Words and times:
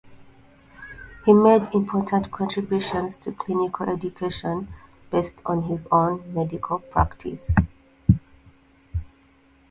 He 1.27 1.31
made 1.31 1.71
important 1.75 2.31
contributions 2.31 3.19
to 3.19 3.31
clinical 3.31 3.87
education, 3.87 4.67
based 5.11 5.43
on 5.45 5.61
his 5.61 5.85
own 5.91 6.23
medical 6.33 6.79
practice. 6.79 7.51